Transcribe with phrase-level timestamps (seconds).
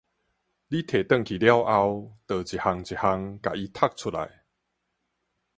[0.69, 4.45] 你提轉去了後，就一項一項共伊讀出來